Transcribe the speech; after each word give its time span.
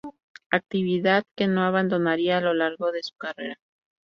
Actividad 0.49 1.25
que 1.35 1.45
no 1.45 1.61
abandonaría 1.61 2.39
a 2.39 2.41
lo 2.41 2.55
largo 2.55 2.91
de 2.91 3.03
su 3.03 3.15
carrera. 3.17 3.59